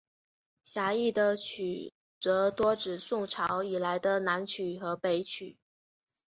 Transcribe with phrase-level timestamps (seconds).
[0.63, 5.59] 狭义的曲则多指宋朝以来的南曲和北曲。